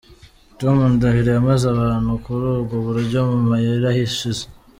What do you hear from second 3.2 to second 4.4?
mu mayeri ahishe.